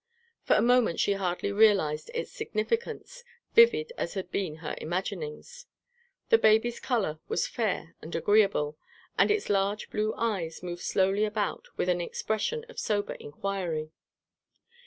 For 0.41 0.55
a 0.55 0.63
moment 0.63 0.99
she 0.99 1.13
hardly 1.13 1.51
realised 1.51 2.09
its 2.15 2.31
significance, 2.31 3.23
vivid 3.53 3.93
as 3.99 4.15
had 4.15 4.31
been 4.31 4.55
her 4.55 4.73
imaginings. 4.79 5.67
The 6.29 6.39
baby's 6.39 6.79
colour 6.79 7.19
was 7.27 7.45
fair 7.45 7.93
and 8.01 8.15
agreeable, 8.15 8.79
and 9.19 9.29
its 9.29 9.47
large 9.47 9.91
blue 9.91 10.15
eyes 10.15 10.63
moved 10.63 10.81
slowly 10.81 11.23
about 11.23 11.67
with 11.77 11.87
an 11.87 12.01
expression 12.01 12.65
of 12.67 12.79
sober 12.79 13.13
inquiry. 13.13 13.91